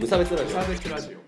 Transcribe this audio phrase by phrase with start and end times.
[0.00, 1.18] 無差別ラジオ無差別ラジオ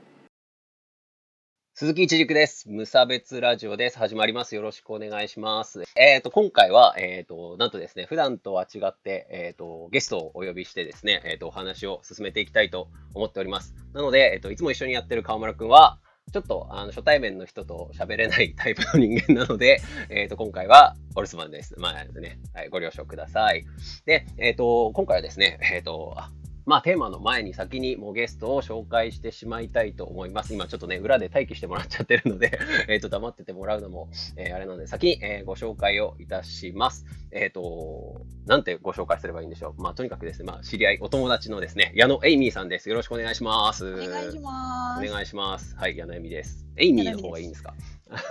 [1.74, 2.70] 鈴木一軸です。
[2.70, 3.98] 無差別ラジオです。
[3.98, 4.54] 始まります。
[4.54, 5.82] よろしくお願いします。
[5.94, 13.74] えっ、と、今回は、えっ、と、なんとですね、普段とは違って、えっ、と、ゲストをお呼びしてですね、えっ、と、お話を進めていきたいと思っております。
[13.92, 15.98] なので、えっ、と、いつも一緒にやってる川村くんは、
[16.32, 21.74] ちょっと、あの、初対面の人と喋れない タイプの人間なので、えっ、と、今回は、お留守番です。
[21.78, 23.66] まあ、ね、はい、ご了承ください。
[24.06, 26.30] で、えっ、と、今回はですね、えっ、と、あ
[26.64, 30.54] まあ、テーマの前に先にもうゲストを紹介してしまいたいと思います。
[30.54, 32.56] 今ちょっとね、裏で待機してもらっちゃってるので、
[32.88, 37.04] えっと、黙っててもらうのも、えーあれなので、先に、えーご紹介をいたします。
[37.32, 39.82] えっ、と、なんてご紹介すればいいんでしょう？
[39.82, 42.88] まあ、とにかくですね、まあ、知り合い、お友達のですね、矢野エイミーさんです。
[42.88, 43.94] よろしくお願いします。
[43.94, 45.08] お願いします。
[45.08, 45.74] お願いします。
[45.76, 46.64] はい、矢野エイミーです。
[46.76, 47.74] エイミーの方がいいんですか？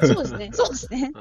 [0.01, 0.49] そうですね。
[0.53, 1.11] そうですね。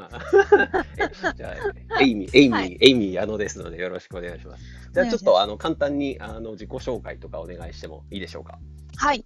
[1.37, 1.57] じゃ
[1.99, 4.65] あ、エイミー、エイミー、はいエイミー矢野ですので、よろしくお願いします。
[4.93, 8.59] じゃあ、ちょっと、あの、簡単に、あの、自己紹介とかお願いしてもいいでしょうか？
[8.97, 9.25] はい。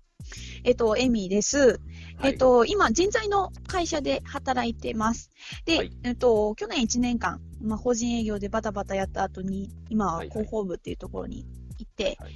[0.64, 1.58] えっと、エミーです。
[1.58, 5.30] はいえっ、と、今、人材の会社で働いてます。
[5.64, 11.46] で、はいえっと、去年1年間、まあ、法人営業でバタバタやった後に、今ははいはい広報部っていうところに
[11.78, 12.34] 行って、はい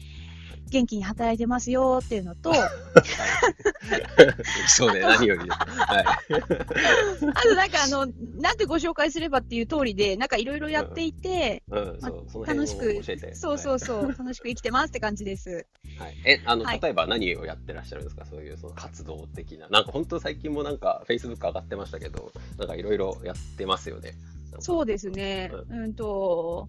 [0.70, 2.70] 元気に働いてますよっていうのと、あ
[4.68, 5.58] そうで、何よりです。
[5.80, 6.04] はい。
[7.42, 8.06] となんかあの、
[8.40, 13.34] なんてご紹介すればっていう通りで、なんかいろいろやっていて、うん、まそう、その楽辺しく。
[13.34, 15.66] そうそうそう、楽しく生きてますって感じです。
[15.98, 16.16] はい。
[16.24, 18.24] え、あの、はい例えば何をやってらっしゃるんですか？
[18.24, 19.68] そういうその活動的な。
[19.68, 24.14] なんか本当最近もなんか Facebook 上がってましたけど、なんかいろいろやってますよね。
[24.60, 25.50] そうですね。
[25.52, 26.68] ううんと、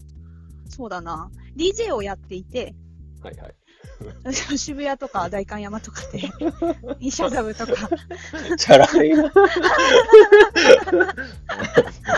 [0.67, 1.29] そうだな。
[1.55, 2.75] DJ をやっていて、
[3.21, 3.55] はいはい。
[4.57, 6.19] 渋谷とか代官山とかで、
[6.99, 7.73] イシャザブとか、
[8.57, 9.31] チャラいな。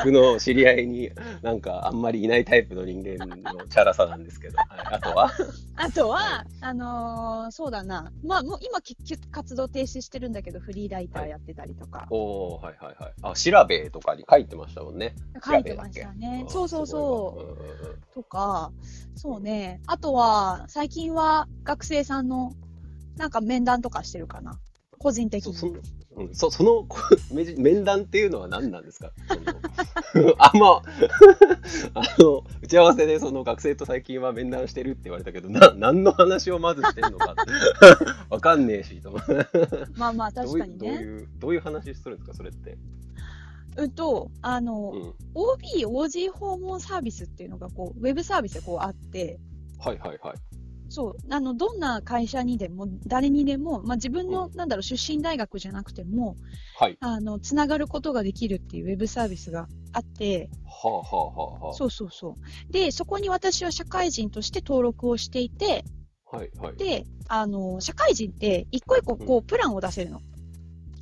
[0.03, 5.31] 僕の知り合いになんかあんまりいないタイプの人間のチャラさなんですけど、はい、あとは？
[5.75, 8.11] あとは、はあのーそうだな。
[8.23, 13.13] まあ、もう今結局活動停止してるんだけど、フリーライターやってたりとか、おー、はいはいはい。
[13.23, 15.15] あ、調べとかに書いてましたもんね。
[15.43, 16.45] 書いてましたね。
[16.47, 18.13] そうそうそう。
[18.13, 18.71] とか、
[19.15, 19.81] そうね。
[19.87, 22.53] あとは、最近は学生さんの、
[23.15, 24.59] なんか面談とかしてるかな。
[24.97, 25.53] 個人的に。
[25.53, 25.73] そそ
[26.17, 26.85] うん、そ その
[27.57, 29.13] 面談っていうのは何なんですか？
[30.37, 30.81] あんま
[31.95, 37.33] あの打ち合わせでその学生と最近は面談してるって言われたけどな何の話をまずしてるのか
[38.29, 39.17] わかんねえしと。
[39.95, 40.87] まあまあ、どういうどう確かにね。
[41.01, 42.77] いうどういう話するんですかそれって、
[43.77, 49.39] うんと、あの、うん、OB、OG 訪問サービスっていうのが、こう、ウェブサービスでこうあって、
[49.79, 50.37] はいはいはい
[50.91, 56.35] そう、あの、どんな会社にでも、誰にでも、まあ、自分の、うんなんだろう、出身大学じゃなくても、
[56.77, 62.35] はいあの、つながることができるっていうウェブサービスがあって、はあはあはあはそうそうそ
[62.69, 62.71] う。
[62.73, 65.85] で、そこに私は社会人として登録をしていて、
[66.29, 70.19] あはいはいで、あの、社会人って、一個一個、こう、プランを出せるの。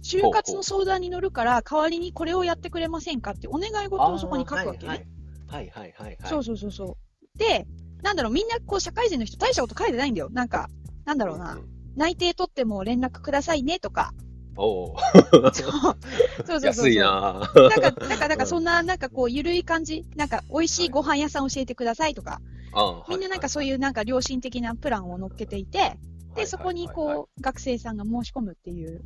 [0.04, 4.88] 就活の相談に乗るから、代わりにこれをやってくれませんかってお願い事をそこに書くわけね。
[4.88, 5.08] はい
[5.48, 6.98] はいはいはいはいそうそうそうそ
[7.36, 7.38] う。
[7.40, 7.66] で、
[8.02, 10.30] なんだろう、みんなこう社会人の人大したこと書いてないんだよ。
[10.32, 10.70] なんか、
[11.06, 11.64] なんだろうな、んん
[11.96, 14.14] 内定取っても連絡くださいねとか。
[14.56, 14.98] おお
[15.32, 15.98] そうそう
[16.46, 16.62] そうそう。
[16.66, 20.06] 安いななんか、なんか、なんかそんな、なんかこう、ゆるい感じ。
[20.16, 22.42] なんか、美味しいご飯屋さん教えてくださいとか。
[22.74, 25.98] あみんななんかそうういうなんか良心的なプランを乗っけていて、
[26.36, 29.02] で、そこにこう、学生さんが申し込むっていう。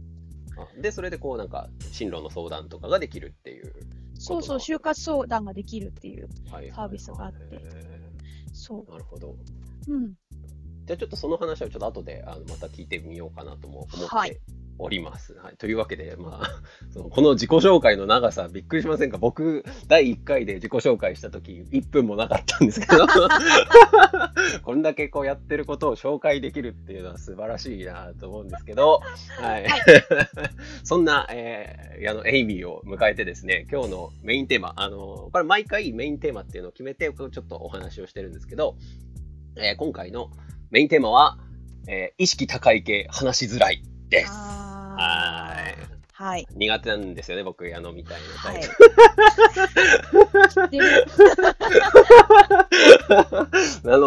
[0.78, 3.74] うでそれでこうなんか進路の相談とかができるっていう
[4.20, 6.30] そうそう、就活相談ができるっていう。
[6.52, 7.93] はいサービスがあってへ
[8.53, 9.36] そーなるほど。
[9.88, 9.94] う。
[9.94, 10.14] うん。
[10.86, 14.38] じゃあちょっとその話はちょっと後であのまた聞いてみようかなとも思ってはい
[14.79, 15.34] おります。
[15.34, 16.61] はい、というわけで、まあ、
[16.91, 19.17] そのこの自己紹介の長さ、びっくりしませんか？
[19.17, 23.06] 僕、第1回で自己紹介した時1分もなかったんですけど、
[24.63, 29.01] こんだけこうやってることを紹介できるっていうのは素晴らしいなと思うんですけど、
[29.39, 29.63] はい。
[29.63, 29.81] はい。
[30.84, 38.76] そんな、えー、あの、エイミーを迎えてですね、今日のメインテーマ、あの、これ毎回メインテーマっていうのを決めて、ちょっとお話をしてるんですけど、
[39.55, 40.31] えー今回の
[40.72, 41.37] メインテーマは、
[41.87, 43.84] えー意識高い系話しづらい
[44.14, 44.32] です。
[44.32, 45.76] はい。
[45.80, 46.48] ーはい。
[46.52, 48.70] 苦手なんですよね、僕、矢野みたいなタイはい
[50.62, 50.70] プ。。
[50.70, 50.88] でも、
[51.26, 51.33] な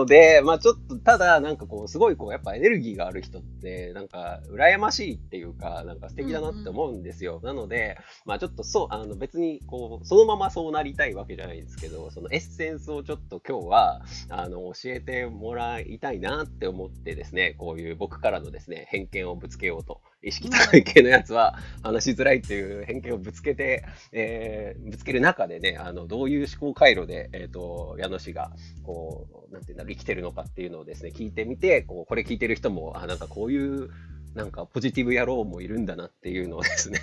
[0.06, 7.40] ので、まあちょっと、ただ、なんかこう、すごいこう、やっぱエネルギーがある人って、なんか、羨ましいっていうか、なんか素敵だなって思うんですよ。
[7.42, 28.50] なので、まあちょっとそう、あの別に、こう、そのままそうなりたいわけじゃないですけど、そのエッセンスをちょっと今日は、あの、教えてもらいたいなって思ってですね、こういう僕からのですね、偏見をぶつけようと、意識高い系のやつは話しづらいっていう偏見をぶつけて、えーぶつける中でね、あの、どういう思考回路で、えっ、と、矢野氏が、
[28.82, 33.90] こう、なんていうんだろう、生きてるのかっていうのをですね、聞いてみて、こう、これ聞いてる人も、あ、なんかこういう、
[34.34, 36.98] なんかポジティブ野郎もいるんだなっていうのをですね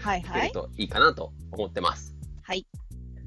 [0.00, 0.52] はいはい聞ける。
[0.52, 2.16] といいかなと思ってます。
[2.42, 2.66] はい。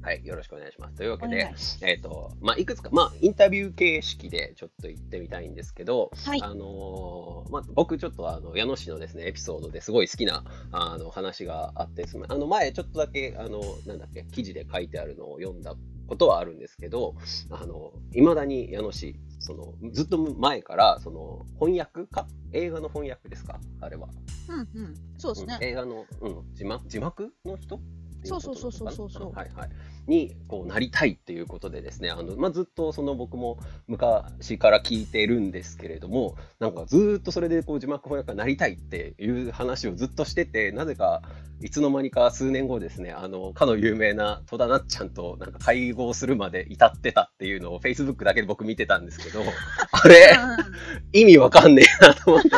[0.06, 0.94] はい、よろしくお願いします。
[0.94, 6.40] というわけおでえっ、と、まあ、いくつか、まあ、インタビュー形式でちょっと言ってみたいんですけど、はい。
[6.40, 15.74] あのーまあ、僕ちょっとあの矢野氏のですねエピソードですごい好きなあの話があってですねあの前ちょっとだけあのなんだっけ記事で書いてあるのを読んだ
[16.06, 17.16] ことはあるんですけど
[17.50, 22.28] あの未だに矢野氏そのずっと前からその翻訳か？
[22.52, 23.58] 映画の翻訳ですか？
[23.80, 24.06] あれは、
[24.48, 24.94] うんうん。
[25.18, 25.66] そうですねうん。
[25.66, 27.80] 映画の、うん、字幕字幕の人？
[28.34, 29.70] っていことそうそうそうそうはいはい。
[30.06, 33.58] にこうなりたいっていうことでですねあの、まあ、ずっとその僕も
[33.88, 41.22] 昔から聞いてるんですけれどもなんかずっとそれでこう字幕翻訳家になりたいっていう話をずっとしててなぜか
[41.60, 49.42] いつの間にか数年後ですねあのかの有名な戸田なっちゃんとなんか会合するまで至ってたっていうのを Facebook だけで僕見てたんですけど
[49.90, 50.36] あれ？
[51.12, 52.48] 意味わかんねえなと思って。
[52.48, 52.50] い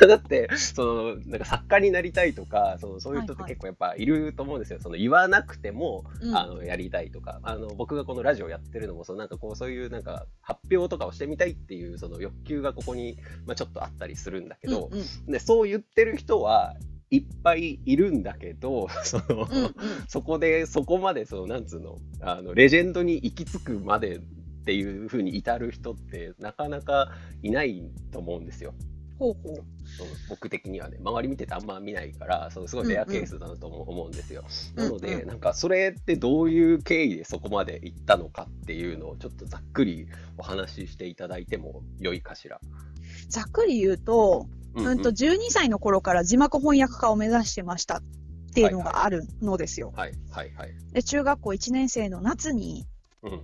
[0.00, 4.78] や、だって、その、なんか作家になりたいとか、そのそういう人って結構やっぱいると思うんですよ。
[4.80, 16.74] その言わなくても、うんあの、やりたいとか、あの、僕がこのラジオやってるのも、そのなんかこう、そういうなんか発表とかをしてみたいっていう、その欲求がここに、まあちょっとあったりするんだけど、うんうんで、そう言ってる人は
[17.10, 19.74] いっぱいいるんだけど、 その、うんうん
[20.08, 24.20] そこで、そこまで、その、なんつうの、あの、レジェンドに行き着くまでっ
[24.64, 27.12] ていうふうに至る人って、なかなか
[27.42, 28.74] いないと思うんですよ。
[29.18, 29.64] ほうほう。
[30.28, 34.44] 僕的にはね、周り見ててあんま見ないから、そのすごいレアケースだなと思うんですよ。
[34.74, 42.60] なので、うんうんなんか、それってどういう経緯でそこまで行ったのかっていうのを、ちょっとざっくりお話ししていただいても良いかしら。
[43.28, 48.02] ざっくり言うと、うんうんと、12歳の頃から字幕翻訳家を目指してましたっ
[48.54, 49.92] ていうのがあるのですよ。
[49.94, 50.74] はい、はい、はい。
[50.92, 52.86] で、中学校1年生の夏に、
[53.22, 53.40] うんうん。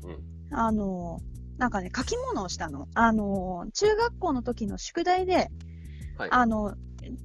[0.51, 1.21] あの、
[1.61, 2.89] なんかね、書き物をしたの。
[2.95, 5.51] あの、中学校の時の宿題で、
[6.17, 6.31] はい。
[6.33, 6.75] あの、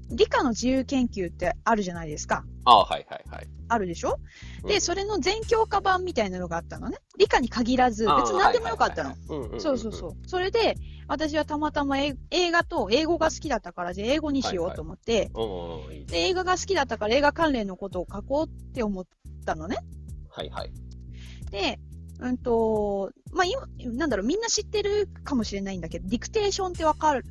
[0.10, 2.44] 理科の自由研究ってあるじゃないですか。
[2.66, 3.48] あはい、はい、はい。
[3.70, 4.20] あるでしょ？
[4.64, 6.98] うんで、それの全教科版みたいなのがあったのね。
[7.18, 9.16] 理科に限らず、別に何でもよかったの。
[9.58, 10.28] そうそうそう。
[10.28, 10.76] それで、
[11.08, 15.32] 私はたまたまえ映画と英語が好きだったから、じゃあ英語にしようと思って、
[16.08, 19.06] で、映画が好きだったから映画関連のことを書こうって思っ
[19.46, 19.78] たのね。
[20.30, 20.74] はいはい。
[21.52, 21.80] で、
[22.20, 27.24] うんと、まあ、今、なんだろう、みんな知ってるかもしれないんだけど、ディクテーションってわかる？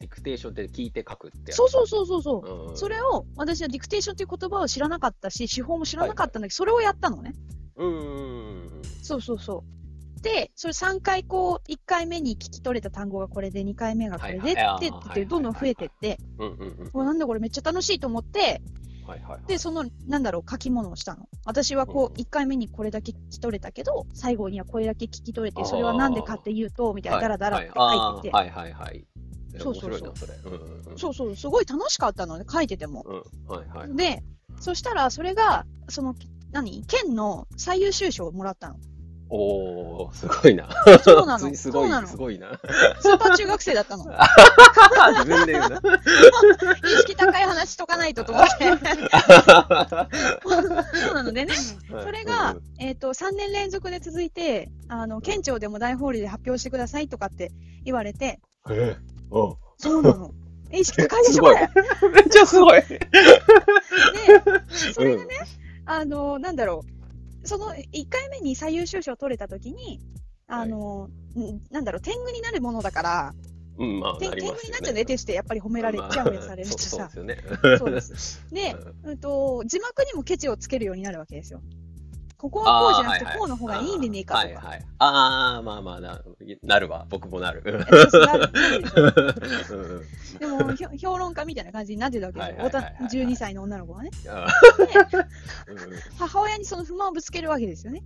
[0.00, 2.48] ディクテーションって聞いて書くってそうそうそうそうそう。
[2.48, 7.34] うんうんそれを、私はディクテーションっていう言葉を知らなかったし、手法も知らなかったんだけど、それをやったのね。
[7.76, 10.22] うんうんうんそうそうそう。
[10.22, 16.18] で、それ3回こう、1回目に聞き取れた単語がこれで、2回目がこれで、はいはいってどんどん増えてって、
[16.94, 18.60] なんだこれめっちゃ楽しいと思って、
[19.08, 21.26] はいはいはいで、その、なんだろう、書き物をしたの。
[21.46, 29.06] 私はこうんう、1回目にこれだけ聞き取れたけど、最後にはこれだけ聞き取れて、それはなんでかっていうと、みたいな、ダラダラって書いてて、はいはいはいはい。
[29.56, 30.34] そうそうそうそれ。
[30.34, 30.98] う。
[30.98, 33.04] そうそう、すごい楽しかったのね、書いてても。
[33.06, 33.56] うん。
[33.56, 33.96] はいはい。
[33.96, 34.22] で、
[34.60, 36.14] そしたら、それが、その、
[36.52, 36.82] 何？
[36.86, 38.76] 県の最優秀賞をもらったの。
[39.30, 40.68] おー、すごいな。
[41.02, 41.38] そうなの。
[41.54, 42.06] すごい。
[42.06, 42.58] すごいな。
[43.00, 44.04] スーパー中学生だったの。
[45.18, 45.80] 自分で言うな。
[46.84, 48.68] 意識高い話しとかないとと思って。
[50.48, 57.52] そうなのでね、それが、えっ、と、3年連続で続いて、あの、県庁でも大ホールで発表してくださいとかって
[57.84, 58.40] 言われて。
[58.70, 58.96] え
[59.30, 60.30] おそうなの。
[60.70, 61.68] え意識高いでしょ、これ。
[62.14, 62.80] めっちゃすごい。
[62.82, 63.00] で、
[64.94, 65.34] それがね、
[65.84, 66.97] あの、なんだろう、
[67.44, 70.00] その1回目に最優秀賞を取れたときに、
[70.46, 73.34] あの、んなんだろう、天狗になるものだから、
[73.78, 75.00] うん、まあ、天狗になっちゃうね。
[75.00, 76.88] ね、テストやっぱり褒められちゃうやされるとさ。
[76.88, 77.38] そうですよね。
[77.78, 78.44] そうです。
[78.50, 81.60] で、うんと、字幕にもケチをつけるようになるわけですよ。
[82.38, 84.46] ここはこうじゃなくて、こうの方がいいんでねえかとか。
[84.46, 84.80] はいはい。
[85.00, 86.20] ああ、まあまあな、
[86.62, 87.04] なるわ。
[87.10, 87.62] 僕もなる。
[90.38, 92.54] でも、評論家みたいな感じになってたわけですよ。
[92.58, 94.10] はいはいはいはいおた12歳の女の子がね。
[96.16, 98.02] 母親にその不満をぶつけるわけですよね。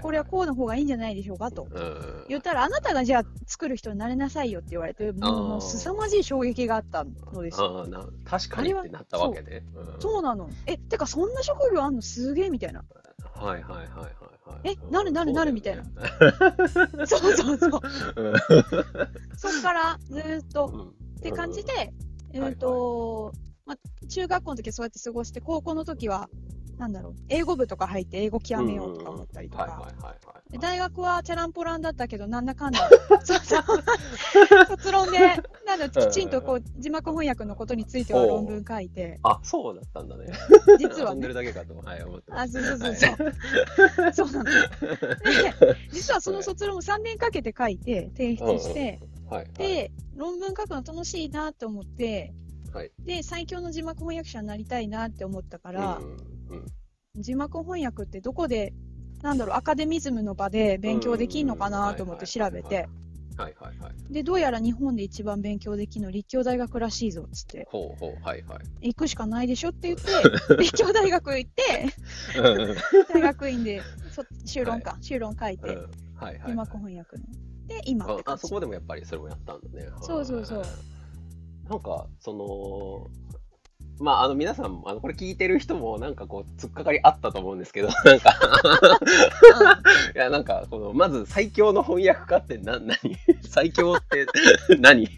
[0.00, 1.68] これはこうの方がいいんじゃないでしょうかと。
[1.70, 2.24] うん。
[2.28, 7.80] 言ったら、あなたがじゃあ作る人になれなさいよって言われて、もう凄まじい衝撃があったのですよ。
[7.80, 9.62] ああ、な確かにってなったわけね。
[9.76, 10.48] うんそうなの。
[10.66, 12.00] え、てかそんな職業あんの？
[12.02, 12.84] すげえみたいな。
[13.40, 14.04] はいはいはいはい
[14.44, 14.70] はい。
[14.70, 15.90] えなるなるなるみたいなな。
[17.06, 17.80] そうそうそう。
[18.16, 18.34] う ん
[19.36, 21.92] そっからずーっとうんって感じで、
[22.32, 23.32] えはいっと、
[23.66, 26.28] まあ、中学校の時はそうやって過ごして、高校の時は、
[26.80, 29.86] なんだろう、英語部とか入って英語極めようとか思ったりとか。
[30.58, 32.88] 大学はチャランポランだったけど、なんだかんだ、
[33.22, 33.62] そうそう。
[34.66, 35.18] 卒論で、
[35.66, 40.32] なんだきちんとこう字幕翻訳のことについては論文書いて、あ、そうだったんだね。
[40.78, 42.52] 実はね、るだけかと、はい、思ってまあ、す。
[42.52, 43.16] そうそうそう。
[43.94, 44.44] そう、そうなの。
[44.44, 44.54] で、
[45.92, 49.46] 実はその卒論を3年かけて書いて、提出して、はい。
[49.58, 52.32] で、論文書くの楽しいなって思って、
[52.72, 52.92] はい。
[53.00, 56.00] で、最強の字幕翻訳者になりたいなって思ったから、
[57.16, 58.72] 字幕翻訳ってどこで、
[59.22, 62.88] なんだろう、アカデミズムの場で勉強できんのかなと思って調べて、
[63.36, 64.12] はいはいはい。
[64.12, 68.88] で、どうやら日本で一番勉強できるの立教大学らしいぞっつって、ほうほう、はいはい。
[68.88, 71.86] 行くしかないでしょって言って、 立教大学行って、
[73.12, 76.50] 大学院でそ修論か、修論書いて、はいはいはい。
[76.50, 77.24] 字幕翻訳の。
[77.66, 78.06] で、今。
[78.06, 79.88] ああそこでもやっぱりそれもやったんだね。
[80.02, 80.58] そうそうそう。
[80.60, 80.68] はい。
[81.68, 83.39] なんか、その、
[84.00, 88.34] まあ、あの皆さん、あのこれ聞いてる人も、なんかこう、突っかかりあったと思うんですけど、 なんか、
[90.14, 92.96] いや、なんか、この、まず最強の翻訳家ってな、何？
[93.46, 94.26] 最強って
[94.80, 95.02] 何？
[95.02, 95.10] みん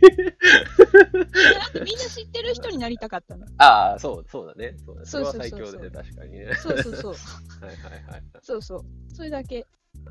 [1.96, 3.46] な知ってる人になりたかったの。
[3.58, 4.74] ああ、そう、そうだね。
[4.84, 6.52] そうだそれは最強ですね、確かにね。
[6.56, 7.12] そうそうそう。
[7.64, 8.22] はいはいはい。
[8.42, 8.84] そうそう。
[9.14, 9.64] それだけ。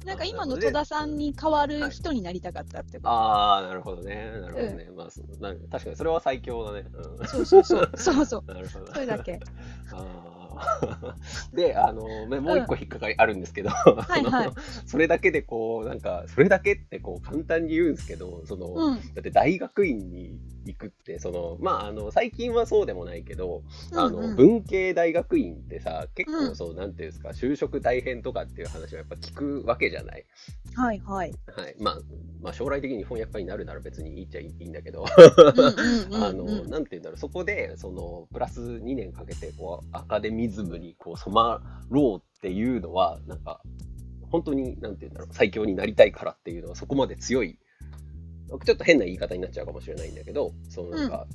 [0.05, 3.09] なんか今の戸田さんに代わる人になりたかったってこと。
[3.09, 4.31] ああ、なるほどね。
[4.41, 4.89] なるほどね。
[4.95, 6.85] まあ、そなんか確かにそれは最強だね。
[6.93, 7.91] うんそうそうそう。
[7.95, 8.43] そうそう。
[8.51, 8.93] なるほど。
[8.93, 9.39] それだけ。
[9.93, 10.40] あー
[11.53, 14.51] で、あの、ねもう一個引っかかりあるんですけど、はい
[14.85, 18.95] それだけでこう、なんか、それだけってこう、簡単に言うんですけど、その、うん。
[19.13, 23.63] だって大学院に行くって、その、まあ、あの、最近はそうでもないけど、
[23.93, 30.25] あの、うんうん文系大学院ってさ、結うん構そう、なんていうんですか、就職大変とかっていう話はやっぱ聞くわけじゃない？
[30.75, 31.33] はいはい。
[31.55, 31.75] はい。
[31.79, 31.99] まあ、
[32.41, 43.61] まあ、将来的に翻訳家になるなら別にいいっちゃいいんだけど、うんうんうん あの、うんなんていうんだろう、そこで、その、プラス2年かけて、こう、アカデミズムに、こう、染まろうっていうのは、なんか、
[44.29, 47.59] 本当に、なんていうんだろう、最強になりたいからっていうのは、そこまで強い、
[48.65, 51.27] ちょっと変な言い方になっちゃうかもしれないんだけど、そのなんか、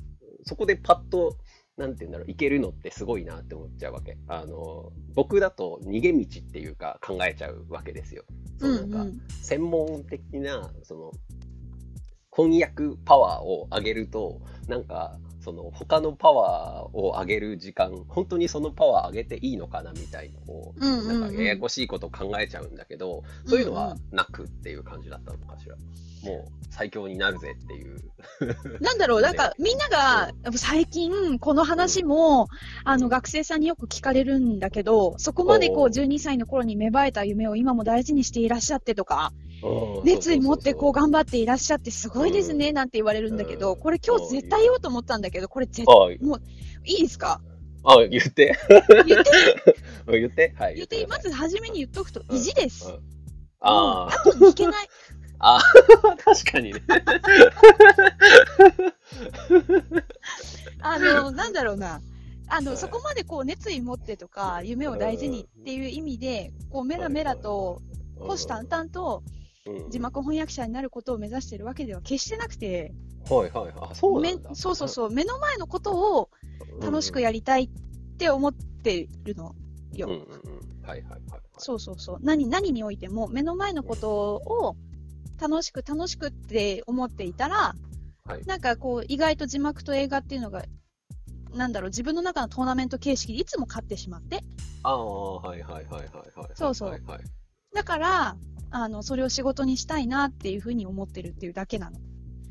[0.43, 1.37] そこでパッと、
[1.77, 4.17] なんていうんだろう、いけるのってすごいなって思っちゃうわけ。
[4.27, 8.23] あの、僕だと逃げ道っていうか考えちゃうわけですよ。
[8.59, 11.11] そうなんか、うんうん専門的なその
[12.35, 15.17] 翻訳パワーを上げるとなんか
[15.47, 25.77] その他のパワーを上げる時間本当にそのパワー上げていいのかなみたいなこう、なんかややこしいことを考えちゃうんだけどそういうのはなくっていう感じだったのかしら。
[26.23, 28.01] もう最強になるぜっていう。
[28.81, 32.47] なんだろう、 なんかみんなが最近この話も
[32.83, 39.46] あの学生さんによく聞かれるんだけど、そこまでこうおう12歳の頃に芽生えた夢を今も大事にしていらっしゃってとか、うん
[40.03, 43.79] 熱意持ってこう頑張っていらっしゃってすごいですねなんて言われるんだけど、うん。
[43.79, 46.41] これ今日絶対言おうと思ったんだけど、これ絶そうそうもう
[46.85, 47.41] いいですか？
[47.83, 48.57] ああ言って。
[49.05, 49.31] 言って、
[50.07, 50.53] 言って。
[50.59, 52.37] はいまず初めに言っとくとうん。
[52.37, 52.93] 意地です。
[53.59, 54.87] あ後に引けない。
[55.39, 55.59] あ
[56.25, 56.81] 確かにね。
[60.81, 62.01] あの、なんだろうな。
[62.47, 62.77] あの、はい。
[62.77, 67.81] そこまでこう熱意持ってとか、夢を大事にっていう意味で、こうメラメラと、
[68.19, 69.37] 虎視眈々とうん
[69.89, 72.93] 字幕翻訳者になることを目指してるわけでは決してなくて、
[73.29, 73.73] はいはい。
[73.81, 74.55] あ、そうめなんだ。
[74.55, 76.29] そうそうそう、目の前のことを
[76.81, 79.55] 楽しくやりたいって思ってるの
[79.93, 80.07] よ。
[80.07, 80.87] うんうんうん。
[80.87, 81.41] はいはいはいはい。
[81.57, 82.17] そうそうそう。
[82.21, 84.75] 何、何においても、目の前のことを
[85.39, 87.75] 楽しく楽しくって思っていたら、
[88.25, 90.65] はいなんかこう、意外と字幕と映画っていうのが、
[91.53, 94.41] なんだろう、自分の中のトーナメント形式でいつも勝ってしまって。
[94.83, 96.49] ああ、はいはいはいはいはい。
[96.55, 97.19] そうそうはいはい。
[97.73, 98.37] だから、
[98.71, 101.97] あの、それを仕事にしたいなっていうふうに思ってるっていうだけなの。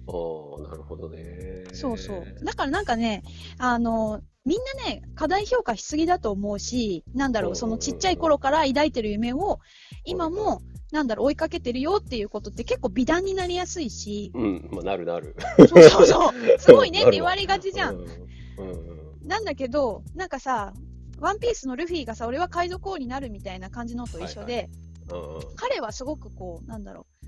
[0.08, 1.64] ああ、なるほどね。
[1.72, 2.44] そうそう。
[2.44, 3.22] だからなんかね、
[3.58, 9.58] あの、みんなね、過大評価しすぎだと思うし、なんだろう、そのちっちゃい頃から抱いてる夢を、
[10.04, 15.34] 今も、なんだろう、追いかけてるよっていうことって結構美談になりやすいし、うん、まあ、なるなる。
[15.58, 17.96] そうそうそう、 すごいねって言われがちじゃん。
[17.96, 18.04] うん。
[18.04, 19.28] うんうん。
[19.28, 20.72] なんだけど、なんかさ、
[21.18, 24.70] ワンピースのルフィがさ、俺は海賊王になるみたいな感じのと一緒で、はい
[25.10, 27.26] うんうん彼はすごくこう、なんだろう、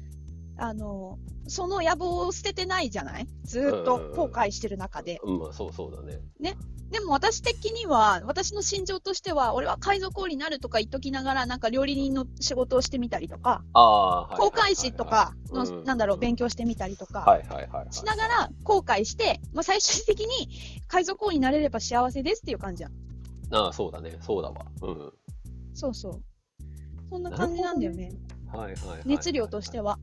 [0.59, 3.27] あの、その野望を捨ててないじゃない？
[3.45, 5.19] ずーっと後悔してる中で。
[5.25, 6.21] うん、まあそうそうだね。
[6.91, 13.63] でも私的には、私の心情としては、俺は海賊王になるとか言っときながら、なんか料理人の仕事をしてみたりとか。
[13.75, 17.93] 航海士とかの、うんなんだろう、勉強してみたりとか、はいはいはいはい。
[17.93, 20.49] しながら後悔して、まあ、最終的に
[20.87, 22.93] 海賊王になれれば幸せですっていう感じやん。
[23.55, 24.17] ああ、そうだね。
[24.23, 24.65] そうだわ。
[24.81, 25.13] うん。
[25.75, 26.23] そうそう。
[27.11, 28.13] そんな感じなんだよね。
[28.53, 29.03] はいはいはい。
[29.05, 29.99] 熱量としては。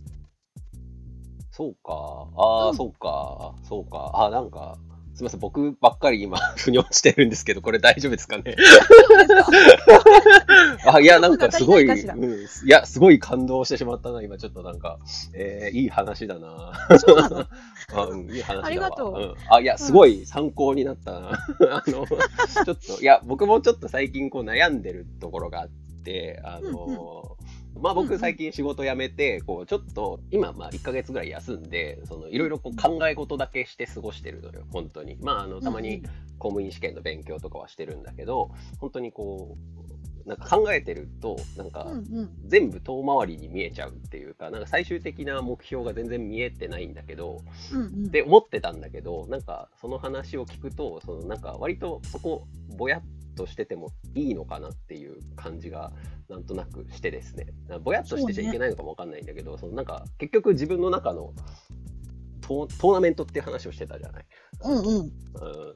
[1.52, 2.28] そうか。
[2.36, 3.56] ああ、うんそうか。
[3.64, 4.12] そうか。
[4.14, 4.78] あなんか、
[5.14, 5.40] すみません。
[5.40, 8.58] 僕ばっかり今、 腑に落ちてるんですけど、これ大丈夫ですかね？
[10.86, 15.00] あ、いや、なんかすごい、うん、いや、すごい感動してしまったな、今ちょっとなんか、
[15.34, 16.74] えー、いい話だな。
[17.00, 17.46] そうなの？
[17.94, 18.66] あ、 うん、いい話だわ。
[18.66, 21.30] ありがとうんあ、いや、すごい参考になったな。
[21.72, 25.70] あの、ちょっと、いや、僕もちょっと最近こう悩んでるところがあっ
[26.06, 35.18] て、あの、うんまあ僕最近仕事辞めて、こうちょっと今まあ1ヶ月ぐらい休んで、そのいろいろこう考え事だけして過ごしてるのよ、本当に。
[35.22, 36.02] まああのたまに
[36.40, 39.58] 公務員試験の勉強とかはしてるんだけど、本当にこ
[40.26, 41.88] う、なんか考えてると、なんか
[42.48, 47.44] 全部遠回りに見えちゃうっていうか、なんか最終的な目標が全然見えてないんだけど、
[48.08, 52.48] って思ってたんだけど、なんかその話を聞くと、そのなんか割とそこ
[52.78, 53.04] ぼやっ
[53.36, 55.92] としててもいいのかなっていう感じが
[56.30, 57.48] なんとなくしてですね
[57.84, 61.34] ぼやっとしてちゃいけないのかもわかんないんだけどそ、ね、のなんか結局自分の中の
[62.48, 64.26] トーナメントっていう話をしてたじゃない。
[64.64, 64.86] うんうん。
[64.86, 65.12] うん、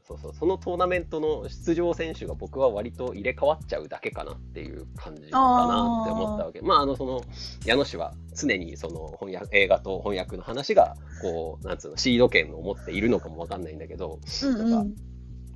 [0.08, 0.34] そうそう。
[0.36, 6.62] そのトーナメントの出場選手が僕は割と入れ替わっちゃうだけかなっていう感じかなって思ったわけ。
[6.62, 7.22] まあ、あの、その、
[7.66, 15.02] 矢野氏は常にその翻訳、映画と翻訳の話が、こう、なんつうの、シード権を持っているのかもわかんないんだけど、うんうん、なんか、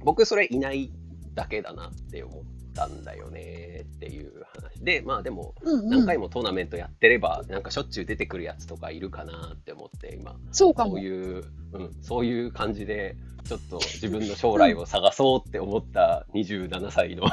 [0.04, 0.92] 僕それいない
[1.34, 4.84] だけだなって思ったんだよねっていう話。
[4.84, 10.36] でまあでも何回もトーナメントやってれば、なんかしょっちゅう出てくるやつとかいるかなって思って今。
[10.52, 17.24] そうかそういう、うん、そういう感じでちょっと自分の将来を探そうって思った27歳の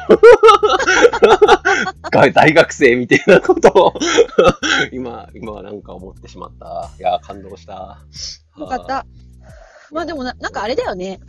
[2.33, 3.95] 大学生みたいなことを
[4.92, 6.90] 今今はなんか思ってしまった。
[6.99, 7.99] いや感動した。
[8.59, 9.07] よかった。
[9.92, 11.21] まあでもななんかあれだよね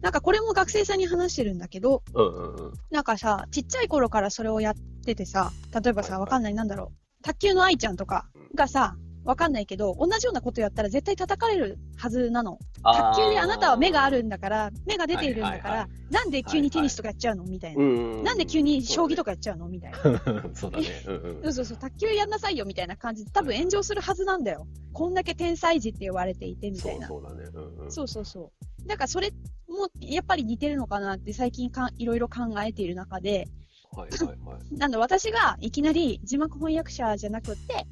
[0.00, 4.74] なんかこれも学生さんに話してるんだけど、うんうんうん、なんかさ、ちっちゃい頃からそれをやっ
[5.04, 12.58] ててさ、例えばさ、わかんない、なんだろう、卓球の愛ちゃんとかがさ、わかんないけど、同じようなことやったら絶対叩かれるはずなの。
[12.82, 17.44] 卓球であなたは目があるんだから、目が出ているんだから、はいはいはい、なんで急にテニスとかやっちゃうの？
[17.44, 17.84] みたいな、
[18.22, 19.68] なんで急に将棋とかやっちゃうの？
[19.68, 20.00] みたいな。
[20.54, 20.86] そうだね。
[21.06, 24.66] うんうん、そうそう、卓球やんなさいよみたいな感じで、多分炎上するはずなんだよ。
[24.94, 27.06] こんだけ天才児って言われていてみたいな。
[27.06, 27.50] そうそうだね。
[27.52, 28.50] うんうん、そうそうそ
[28.84, 28.86] う。
[28.88, 29.32] なんかそれ
[29.80, 33.48] もやっぱり似てるのかなって最近かいろいろ考えている中で、
[33.92, 37.86] はいはいはい、 なんだ私がいきなり字幕翻訳者じゃなくて、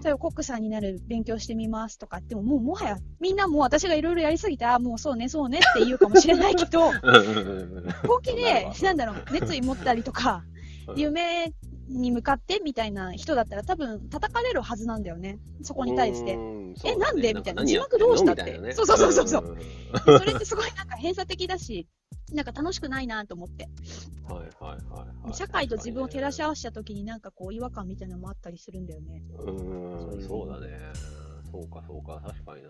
[0.00, 6.92] 例えばコックさんになる勉強してみますとかっても、もうもはや、みんなもう私がいろいろやりすぎて、あもうそうね、そうねって言うかもしれないけど、
[8.06, 10.44] 本気で、 なんだろう、熱意持ったりとか、
[10.96, 11.52] 夢
[11.88, 15.38] に向かってみたいな人だったら多分叩かれるはずなんだよね。
[15.62, 16.38] そこに対して。
[16.84, 17.34] え、なんで？
[17.34, 17.64] みたいな。
[17.64, 18.58] 字幕どうしたって。
[18.58, 19.56] ね、そうそうそうそうそう。
[20.18, 21.86] それってすごいなんか閉鎖的だし、
[22.32, 23.68] なんか楽しくないなと思って。
[24.28, 29.22] はいはいはい、はい、社会と自分を照らし合わせた時になんかこう違和感みたいなのもあったりするんだよね。
[29.38, 30.78] うん、そうだね。
[31.52, 32.68] そうかそうか、確かにな。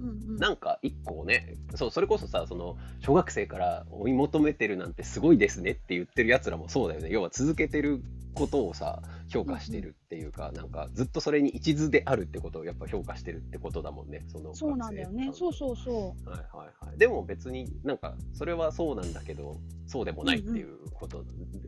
[0.00, 7.08] うんうん、なんか一個ねそうそれこそさその小学生から追い求めてるなんてすごいですねって言ってるやつらもそうだよね。
[7.10, 8.02] 要は続けてる
[8.34, 15.30] ことをさ評価してるっていうか、うん、なんかずっとそれに一途であるってことをやっぱ評価してるってことだもんねそのそうなんだよね。
[15.32, 16.30] そうそうそう。
[16.30, 16.98] はいはいはい。
[16.98, 21.24] でも別になんかそれはそうなんだけどそうでもないっていうこと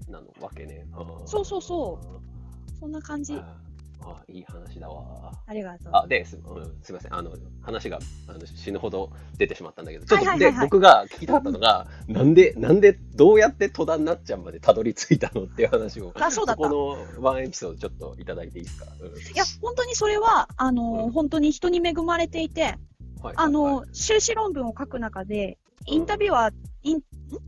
[0.08, 2.76] なの、わけね、うん、そうそうそう。
[2.78, 3.34] そんな感じ
[4.02, 5.32] あいい話だわ。
[5.46, 5.92] ありがとう。
[5.92, 7.14] あ、で、す,、うん、すみません。
[7.14, 7.32] あの、
[7.62, 22.76] 話があの死ぬほど出てしまったんだけど、ちょっと、で、僕が聞きたかったのが、なんで、なんで、どうやって戸田なっちゃんまでたどり着いたのっていう話を、あ、そうだこのワンエピソードちょっといただいていいですか、うん、いや、本当にそれは、あの、うん、本当に人に恵まれていて、
[23.22, 27.00] はい、あの、修士論文を書く中で、インタビュアー、イン、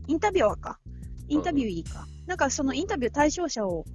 [0.07, 0.79] インタビュアーか。
[1.27, 2.05] インタビューいいか。
[2.25, 3.85] なんかそのインタビュー対象者を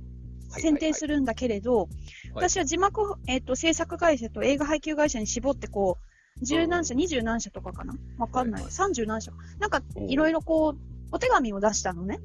[0.48, 1.88] 選定するんだけれど、
[2.34, 7.94] 私は字幕、えっ、ー、と、制作会社と映画配給会社に絞って、こう、十何社、二十何社とかかな？
[8.18, 8.64] わかんない。
[8.68, 9.32] 三十何社。
[9.58, 10.78] なんか、いろいろこう、
[11.10, 12.20] お手紙を出したのね。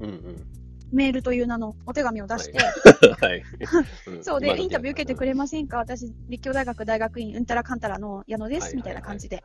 [0.00, 0.46] うんうん。
[0.90, 2.58] メールという名のお手紙を出して、
[3.20, 3.42] はい。
[4.22, 5.78] そうで、インタビュー受けてくれませんか？
[5.78, 9.42] 私、立教大学大学院うんたらかんたらの矢野です、みたいな感じで。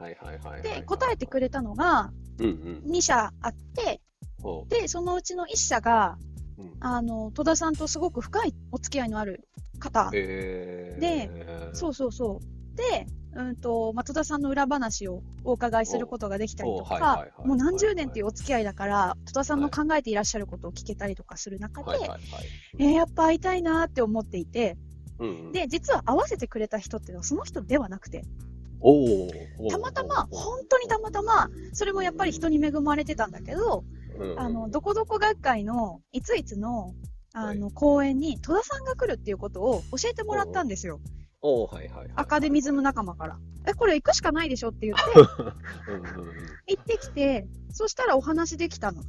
[0.62, 4.00] で、答えてくれたのが、2社あって、
[4.70, 6.18] で、そのうちの1社が、
[6.80, 9.48] あの戸田さんとすごく深いお付き合いのある
[9.80, 12.78] 方、えー、で、そうそうそう。
[12.78, 21.98] で、うんとまあ、戸田さんの裏話をお伺いすることができたりとか、もう何十年っていうお付き合いだから、戸田さんの考えていらっしゃることを聞けたりとかする中で、
[22.78, 24.78] えー、やっぱ会いたいなって思っていて、
[25.20, 28.24] うん、で、実は会わせてくれた人っていうのはその人ではなくて、
[29.72, 33.84] たまたま、本当にたまたま、それもやっぱり人に恵まれてたんだけど、
[34.38, 36.94] あの、どこどこ学会のいついつの、
[37.34, 41.00] あの、講演に戸田さんが来るっていうことを教えてもらったんですよ。
[41.42, 43.38] おはいはい、はい、アカデミズム仲間から。
[43.68, 45.04] え、これ行くしかないでしょって言って、
[46.76, 49.04] 行ってきて、そしたらお話できたの。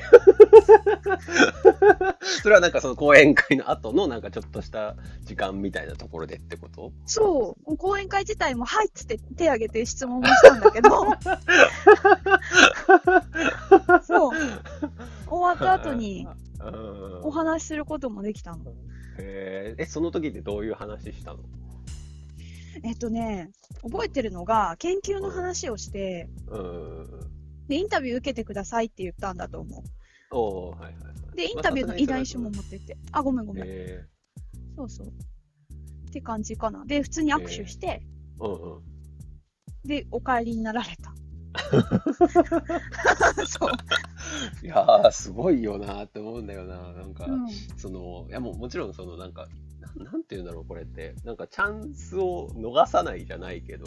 [2.42, 6.92] それはなんかその講演会の後のなんかちょっとした時間みたいなところでってこと？
[7.06, 7.76] そう。
[7.76, 10.90] 講演会自体もはいっつって手挙げて質問もしたんだけど、
[14.02, 14.30] そう。
[15.26, 16.26] 終わった後に、
[17.22, 18.72] お話しすることもできたの。
[19.18, 21.40] へえ、その時ってどういう話したの？
[22.82, 23.50] えっとね、
[23.82, 27.06] 覚えてるのが、研究の話をして、うん、
[27.70, 29.84] で、インタビュー受けてくださいって言ったんだと思
[30.32, 30.36] う。
[30.36, 31.36] おはいはいはい。
[31.36, 32.96] で、インタビューの依頼書も持ってって。
[33.12, 33.66] あ、ごめんごめん。
[34.76, 35.06] そうそう。
[35.06, 35.10] っ
[36.12, 36.84] て感じかな。
[36.84, 38.02] で、普通に握手して、
[38.40, 38.82] うんうん、
[39.84, 41.14] で、お帰りになられた。
[43.46, 44.66] そう。
[44.66, 46.92] いやー、すごいよなって思うんだよな。
[46.92, 49.46] なんか、うん、その、いやもうもちろんそのなんか、
[49.96, 51.14] なんて言うんだろう、これって。
[51.24, 53.86] なんか、チャンスを逃さないじゃないけど、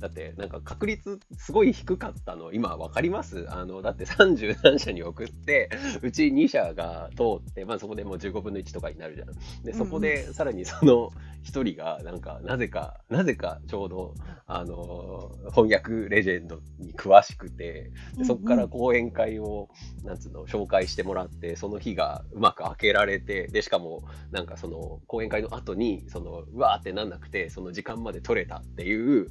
[0.00, 3.46] だって、なんか確率すごい低かったの、今わかります？
[3.50, 5.70] あの、だって30何社に送って、
[6.02, 9.28] うち2社が通って、まあそこでもう15分の1とかになるじゃん。
[9.64, 11.10] で、そこでさらにその
[11.44, 14.14] 1人が、なんか、なぜか、なぜかちょうど、
[14.46, 17.90] あの、翻訳レジェンドに詳しくて、
[18.24, 19.68] そこから講演会を、
[20.04, 29.28] なんつうの、紹介してもらって、その日がうまく開けられて、で、しかも、なんかその、講演会の後に、その、うわーってなんなくて、その時間まで取れたっていう、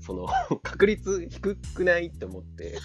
[0.00, 0.26] その
[0.62, 2.78] 確率低くないって思って、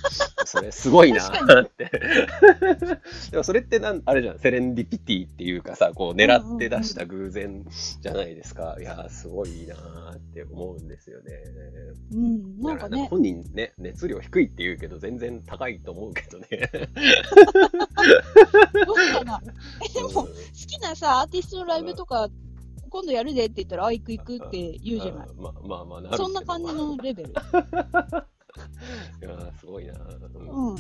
[0.46, 1.26] それすごいな
[1.62, 1.90] って
[3.32, 7.66] でもそれってなん、あれじゃん、セレンディピティっていうかさ、こう狙って出した偶然
[8.02, 8.76] じゃないですか。
[8.80, 9.76] いやすごいな
[10.16, 11.44] って思うんですよね。
[12.12, 13.08] うん、なんかね。
[13.10, 16.48] 本人ね、熱量低いって言うけど、全然高いと思うけどね。
[18.86, 19.42] どうかな。
[19.94, 20.28] でも、好
[20.68, 22.30] きなさ、アーティストのライブとか
[22.96, 25.28] 今度やるでって言ったら、あ、行く行くって言うじゃない。
[25.36, 27.30] まあまあまあなそんな感じのレベル。
[27.36, 27.36] いや
[29.60, 29.94] すごいな。
[29.96, 29.98] う
[30.72, 30.76] ん。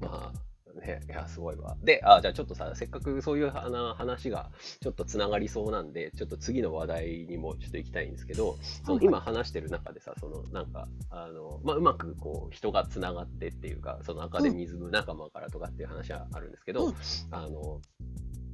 [0.00, 1.76] まあ、ね、いや、すごいわ。
[1.84, 16.94] で、あ、じゃあちょっとさ、せっかくそういう話がちょっとつながりそうなんで、ちょっと次の話題にもちょっと行きたいんですけど、その今話してる中でさ、そのなんか、あの、まあ、うまくこう、人がつながってっていうか、そのアカデミズム仲間からとかっていう話はあるんですけど、うん、
[17.30, 17.80] あの、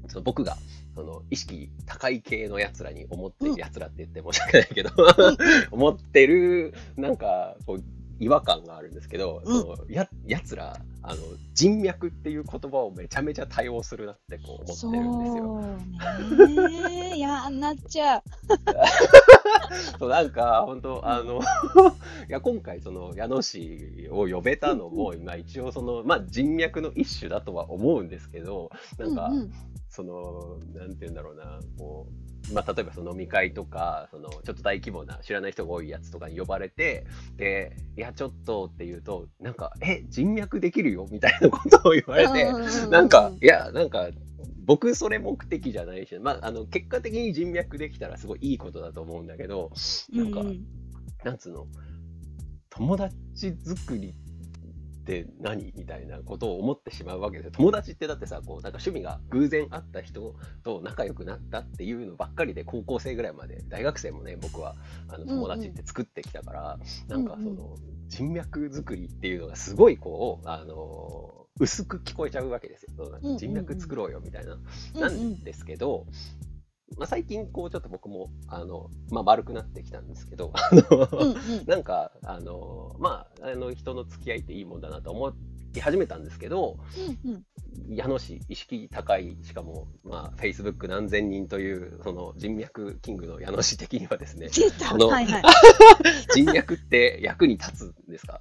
[0.08, 0.56] その僕が
[0.94, 4.90] その意識高い系のやつらに思ってる、やつらって言って申し訳ないけど
[5.70, 7.82] 思ってるなんかこう
[8.18, 11.20] 違和感があるんですけど、うん、そのややつらあの
[11.54, 16.86] 人脈っていう言葉をめちゃめちゃ多用するなってこう思ってるんですよ。
[16.86, 18.22] ねえ、やんなっちゃう。
[19.98, 21.40] そうなんか本当あの
[22.28, 29.52] いや今回その矢野氏を呼べたのも、今一応そのまあ人脈の一種だとは思うんですけどなんか、うんうん
[29.92, 42.52] その、なんて言うんだろうな、こう、まあ、例えばその飲み会とか、その、ちょっと大規模な知らない人が多いやつとかに呼ばれて、で、いや、ちょっとって言うと、なんか、え、人脈できるよみたいなことを言われて、
[42.88, 44.08] なんか、いや、なんか、
[44.64, 49.70] 僕それ目的じゃないし、まあ、あの、結果的に人脈できたらすごいいいことだと思うんだけど、
[50.12, 50.64] なんか、うん、
[51.24, 51.66] なんつうの、
[52.70, 53.14] 友達
[53.64, 54.14] 作り
[55.02, 55.72] って何？
[55.76, 57.52] みたいなことを思ってしまうわけですよ。
[57.52, 64.76] 友達ってだってさ、こう、なんか趣味が偶然会った人と仲良くなったっていうのばっかりで、高校生ぐらいまで、大学生もね、僕は
[65.08, 66.78] あの友達って作ってきたから、
[67.10, 67.76] うんうん、なんかその、
[68.08, 73.18] 人脈作りっていうのがすごいこう、あの、薄く聞こえちゃうわけですよ。
[73.36, 74.58] 人脈作ろうよみたいな。
[74.94, 76.06] なんですけど、
[76.96, 80.52] まあ、最近こうちょっと僕もあの、まあ、丸くなってきたんですけど
[81.66, 85.30] なんかあのまああの人の付き合いっていいもんだなと思
[85.74, 86.78] い始めたんですけど、
[87.24, 87.44] うんうん、
[87.96, 94.48] 矢野氏意識高いしかも、まあ、フェイスブック何千人というその人脈キングの矢野氏的にはですね
[95.08, 95.42] はいはい、
[96.34, 98.38] 人脈って役に立つんですか？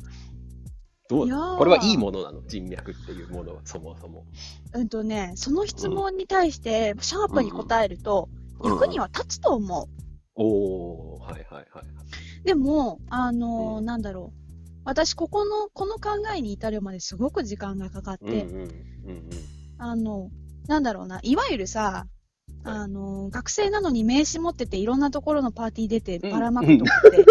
[1.08, 2.42] どうこれはいいものなの？
[2.48, 4.26] 人脈っていうものはそもそも。
[4.74, 9.88] うんとね、その質問に対してシャープに答えると、うん役には立つと思う。
[10.36, 12.46] おー、はいはいはい。
[12.46, 14.42] でも、あのーうん、なんだろう。
[14.84, 19.30] 私、ここの、この考えに至るまですごく時間がかかって、うんうんうんうん、
[19.78, 20.30] あの、
[20.68, 22.08] なんだろうな、いわゆるさ、
[22.64, 27.26] あの、学生なのに名刺持ってていろんなところのパーティー出てばらまくとかって、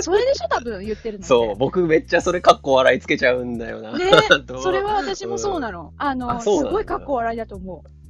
[0.00, 0.48] それでしょ？
[0.48, 3.96] 多分言ってるのそう、僕めっちゃそれかっこ笑いつけちゃうんだよな。
[3.96, 4.04] ね。
[4.62, 5.94] それは私もそうなの。
[5.96, 8.03] あの、すごいかっこ笑いだと思う。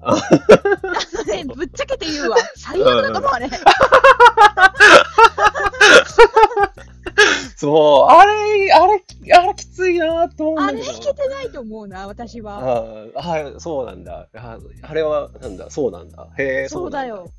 [1.27, 2.37] ね、ぶっちゃけて言うわ。
[2.57, 3.49] 最悪だと思う、あれ。
[7.57, 9.03] そう、あれ、あれ、
[9.35, 13.09] あれきついなと思うあれいけてないと思うな、私は。
[13.15, 14.29] ああ、そうなんだ。
[14.35, 16.29] ああれは、なんだ、そうなんだ。
[16.37, 17.31] へえ、そうだよ。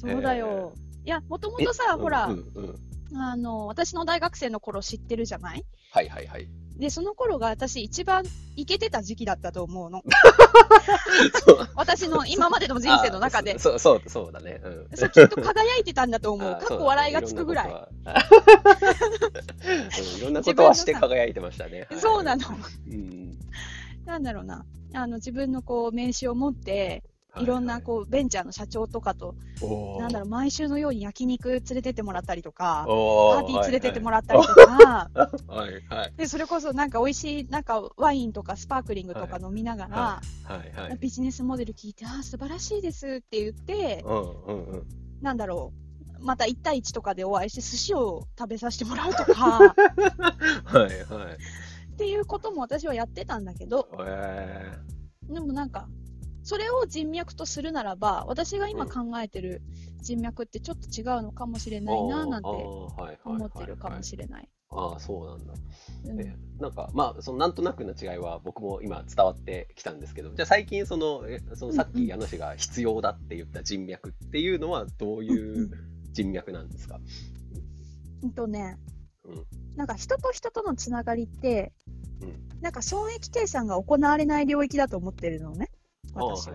[0.00, 0.72] そうだよ。
[1.04, 2.78] いや、もともとさ、ほら、うんうん
[3.12, 5.64] うん、あの、私の大学生の頃知ってるじゃない？
[5.92, 6.48] はいはいはい。
[6.76, 8.24] で、その頃が私一番
[8.56, 10.02] イケてた時期だったと思うの。
[11.74, 13.58] 私の今までの人生の中で。
[13.58, 14.60] そう、そう、そうだね。
[14.64, 16.52] うん、そう、きっと輝いてたんだと思う。
[16.52, 17.66] かっこ笑いがつくぐらい。
[20.18, 21.88] いろんなことは して輝いてましたね。
[21.98, 22.46] そうなの。
[22.88, 23.38] うん、
[24.04, 24.64] なんだろうな。
[24.92, 27.04] あの自分のこう名刺を持って、
[27.38, 29.34] いろんなこうベンチャーの社長とかと、
[29.98, 35.10] なんだろう、毎週のように焼肉連れてってもらったりとか、パーティー連れてってもらったりとか、
[36.16, 40.22] でそれこそなんか美味しいなんかワインとかスパークリングとか飲みながら、は
[40.56, 44.86] いはいはい、ビジネスモデル聞いて、ああ、素晴らしいですって言って、うんうんうん、
[45.20, 45.72] なんだろ
[46.20, 49.74] う、また1対1とかでお会いして寿司を食べさせてもらうとか、 は
[50.74, 50.90] いはい、
[51.92, 55.88] っていうことも私はやってたんだけど、えー、でもなんか、
[56.42, 59.62] それを人脈とするならば、私が今考えてる
[60.02, 64.48] 人脈ってちょっと違うのかもしれないななんて思ってるかもしれない。
[64.72, 65.52] ああ、そうなんだ。
[66.04, 71.24] うん、なんか、まあ、そのなんとなくの違いは僕も今伝わってきたんですけど、じゃあ最近その、
[71.54, 75.70] そのさっき矢野氏が必要だって言った人脈っていうのはどういう
[76.12, 77.00] 人脈なんですか、
[78.22, 78.78] うんとね、
[79.24, 79.44] うん、
[79.76, 81.72] なんか人と人とのつながりって、
[82.22, 85.70] うん、なんか損益計算が行われない領域だと思ってるのね。
[86.14, 86.54] 私は。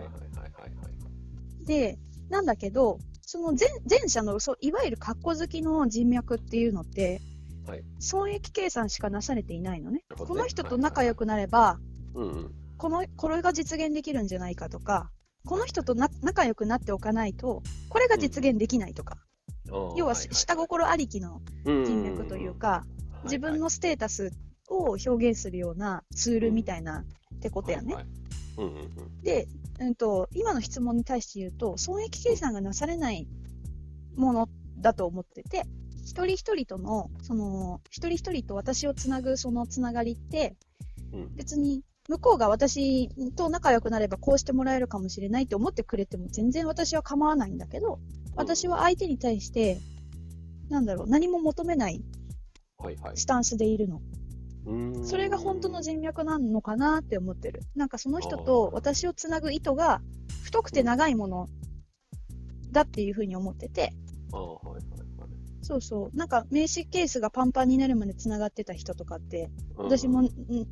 [1.64, 1.98] で、
[2.30, 7.20] なんだけど、その前前者のそういわゆる格好好きの人脈っていうのって、
[7.66, 10.04] はい、損益計算しかなされていないのね。
[10.16, 11.78] この人と仲良くなれば、
[12.78, 15.10] このこれが実現できるんじゃないかとか、
[15.44, 19.18] この人とな仲良くなっておかないと、これが実現できないとか、
[19.68, 22.84] うん、要は、下心ありきの人脈というか、
[23.24, 24.30] 自分のステータス
[24.68, 27.94] を表現するようなツールみたいなってことやね。
[27.94, 28.25] はいはい
[29.22, 29.48] で、
[29.80, 33.28] うんと、今の質問に対して言うと、損益計算がなされない
[34.16, 35.64] ものだと思ってて、
[36.04, 40.56] 一人一人との、その、一人一人と私をつなぐそのつながりって、
[41.34, 47.98] 別に向こうが私と仲良くなればこうしてもらえるかもしれないって思ってくれても全然私は構わないんだけど、
[48.36, 49.78] 私は相手に対して、
[50.68, 52.02] なんだろう、何も求めない。
[53.14, 54.00] スタンスでいるの。
[55.04, 57.62] それが本当の人脈なのかなって思ってる。
[57.76, 60.00] なんかその人と私をつなぐ糸が
[60.42, 61.48] 太くて長いもの
[62.72, 63.92] だっていうふうに思ってて。
[65.66, 66.16] そうそう。
[66.16, 70.22] なんか名刺ケースがパンパンになるまでつながってた人とかって、私も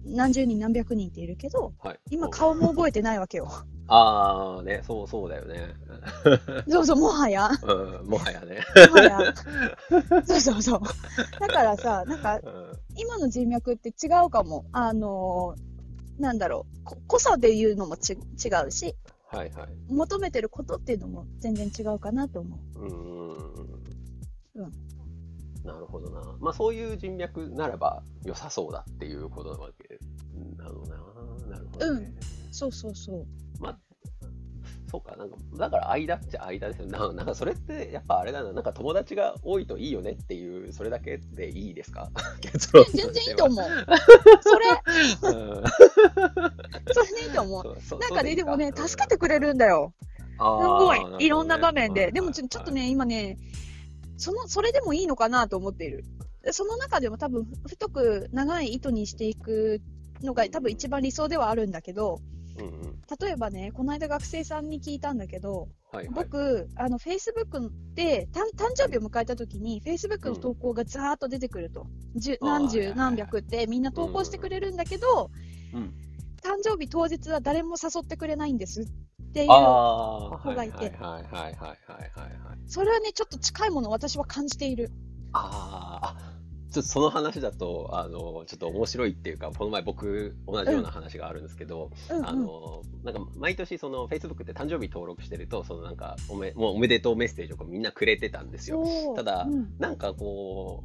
[0.07, 3.50] 何十人何百人っているけど、はい、今顔も覚えてないわけよ。
[3.88, 5.74] ああ、ね、そうそうだよね。
[6.70, 7.50] そうそう、もはや。
[7.61, 8.61] うん、もはやね。
[8.90, 9.35] もはや。
[10.24, 10.80] そうそうそう。
[11.40, 12.40] だからさ、なんか、
[12.96, 14.64] 今の人脈って違うかも。
[14.70, 18.16] あのー、なんだろう、濃さで言うのもち違
[18.64, 18.94] うし、
[19.26, 19.68] はいはい。
[19.88, 22.78] 求めてることっていうのも全然違うかなと思う。
[22.78, 23.73] うん。
[24.54, 24.72] うん。
[25.64, 26.36] なるほどな。
[26.40, 29.98] まあそういう人脈ならば良さそうだっていうことなわけ
[30.56, 30.96] なのな。
[31.48, 32.14] なるほど、ね、うん。
[32.52, 33.26] そうそうそう。
[33.60, 33.78] まあ、
[34.90, 36.86] そうか、なんか、だから間っちゃ間ですよ。
[36.86, 42.10] ななんかそれってやっぱあれだな、なんか友達が多いといいよねっていう、それだけでいいですか？
[42.92, 43.64] 全然いいと思う。
[44.40, 44.66] それ、
[46.92, 47.64] それでいいと思う。
[47.98, 49.94] なんかね、でもね、助けてくれるんだよ。
[50.20, 52.12] すごい、いろんな場面で。
[52.12, 53.38] でもちょちょっとね、今ね、
[54.16, 56.05] その、それでもいいのかなと思っている。
[56.53, 59.81] その中でも多分、太く長い糸にしていく
[60.22, 62.20] のが多分一番理想ではあるんだけど、
[62.59, 71.87] うんうん、例えばね、この間学生さんに聞いたんだけど、はいはい、僕、あの、Facebook で誕生日を迎えた時に、Facebook の投稿がざーっと出てくると。
[72.14, 75.31] うん、何十何百ってみんな投稿してくれるんだけど、
[75.72, 75.94] うん、
[76.42, 78.87] 誕生日当日は誰も誘ってくれないんですっ
[79.33, 80.92] ていう子がいて。
[82.66, 84.90] それはね、ちょっと近いものを私は感じている。
[85.33, 86.35] ああ、
[86.70, 98.85] ちょっとその話だと、あの、ちょっと面白いっていうか、この前僕、同じような話があるんですけど、うん、あの、なんか毎年その Facebook って誕生日登録してると、そのなんかおめ、もうおめでとうメッセージをこうみんなくれてたんですよ。
[99.16, 100.83] ただ、うん、なんかこ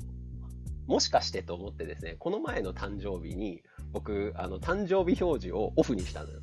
[0.88, 3.62] う、もしかしてと思ってですね、この前の誕生日に、
[3.92, 6.40] 僕、あの、誕生日表示をオフにしたのよ。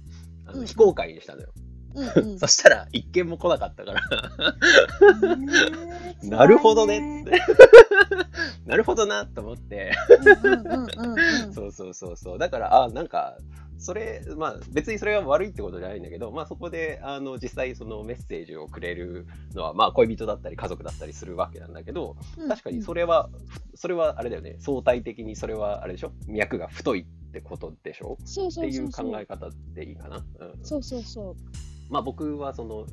[0.46, 1.52] あの、非公開にしたのよ。
[1.96, 4.00] うんうん、 そしたら一件も来なかったから。
[6.22, 7.22] なるほどね。
[7.22, 7.40] って
[8.66, 9.92] なるほどなと思って。
[11.54, 12.38] そうそうそうそう。
[12.38, 13.38] だからあなんか
[13.78, 22.16] それまあ別にそれが悪いってことじゃないんだけどまあそこであの実際そのメッセージをくれるのはまあ恋人だったり家族だったりするわけなんだけど
[22.48, 23.28] 確かにそれは
[23.74, 24.56] それはあれだよね。
[24.60, 26.12] 相対的にそれはあれでしょ？
[26.26, 28.16] 脈が太いってことでしょ？
[28.22, 31.36] っていう考え方でいいかな、うん、そうそうそう
[31.88, 32.86] まあ僕はその、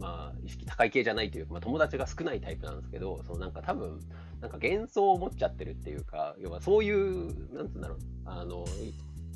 [0.00, 4.00] まあ意識高い系じゃないというか、まあ友達が少ないタイプなんですけど、そのなんか多分、
[4.40, 8.64] なんか幻想を持っちゃってるっていうか、要はそういう、なんつうんだろう、あの、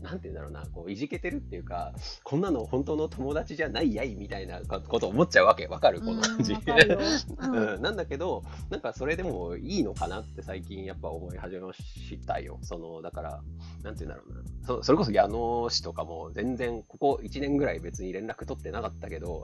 [0.02, 5.66] なんて言うんだろうな、こう、いじけてるっていうか、こんなの本当の友達じゃないやいみたいなこと思っちゃうわけ。
[5.66, 6.00] わかる？
[6.00, 6.54] この感じ。
[7.40, 12.58] うん、なんだけど、なんかそれでもいいのかなって最近やっぱ思い始めましたよ。
[12.62, 13.42] その、だから、
[13.82, 14.66] なんて言うんだろうな。
[14.66, 19.42] そそれこそ矢野氏とかも全然ここ1年ぐらい別に連絡取ってなかったけど、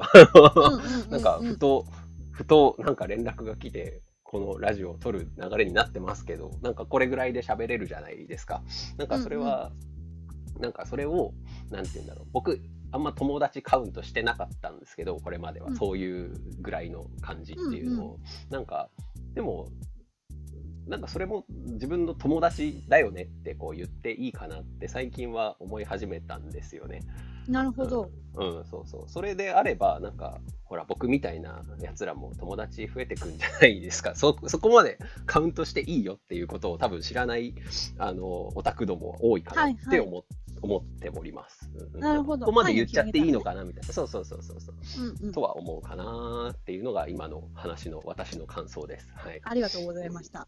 [1.10, 1.86] なんかふと、
[2.32, 8.62] ふとなんか連絡が来て、このラジオを撮る流れになってますけど、なんかこれぐらいで喋れるじゃないですか。
[8.96, 9.72] なんかそれは、
[10.62, 11.34] なんかそれを、
[11.70, 12.26] なんて言うんだろう。
[12.32, 12.60] 僕、
[12.92, 15.74] あんま友達カウントしてなかったんですけど、これまでは。
[15.74, 18.06] そういうぐらいの感じっていうのを。
[18.06, 18.20] うんうん、
[18.50, 18.88] なんか、
[19.34, 19.68] でも、
[20.86, 27.02] なんかそれも自分の友達だよねってこう言っていいかなって最近は思い始めたんですよね。
[27.48, 28.58] なるほど、うん。
[28.58, 29.04] うん、そうそう。
[29.08, 34.14] それであれば、なんか、ほら、僕みたいなやつらも友達増えてくんじゃないですか。
[34.16, 37.54] そ、そこまでカウントしていいよっていうことを多分知らない、
[37.98, 40.24] あの、オタクども多いかなって思,、はいはい、
[40.62, 41.70] 思っております。
[41.94, 42.46] なるほど。
[42.46, 43.92] ここまで言っちゃっていいのかなみたいな。
[43.92, 45.32] そうそうそうそうそう、うんうん。
[45.32, 49.12] とは思うかなっていうのが今の話の私の感想です。
[49.14, 49.40] はい。
[49.42, 50.46] ありがとうございました。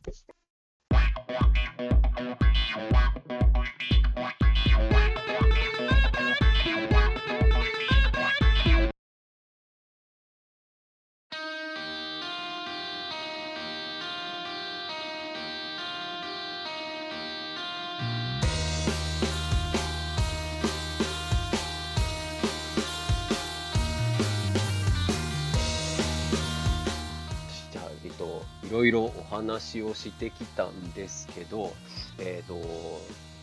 [28.74, 31.72] ろいろお話をしてきたんですけど、
[32.18, 32.60] えっ、ー、と、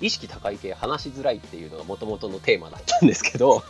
[0.01, 3.63] 意識高い系話しづらいっていうのがもともとのテーマだったんですけど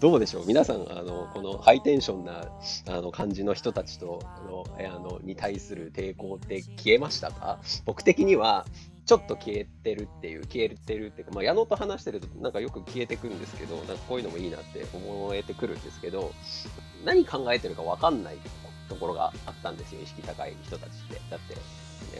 [0.00, 0.46] どうでしょう？
[0.46, 2.48] 皆さんあのこのハイテンションな
[2.88, 7.60] あの感じの人たちとのあのに対する抵抗って消えましたか？
[7.84, 8.66] 僕的には
[9.06, 16.32] ちょっと消えてるっていう、消えてるっていうか、まあ、矢野と話してるとなんかよく消えてくるんですけど、なんかこういうのもいいなって思えてくるんですけど、
[17.04, 18.36] 何考えてるかわかんない
[18.88, 21.20] ところがあったんですよ、意識高い人たちって。
[21.30, 21.60] だって、ね、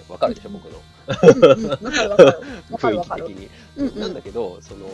[0.08, 0.80] わかるでしょ、僕の。
[2.76, 4.00] 雰囲気的に。
[4.00, 4.88] なんだけど、その、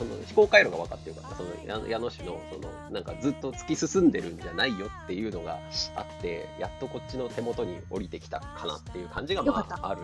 [0.00, 5.58] その思考回路が分かってるからその矢野氏のそのなんかずっと突き進んでるんじゃないよっていうのが
[5.94, 10.00] あってやっとこっちの手元に降りてきたかなっていう感じがまあある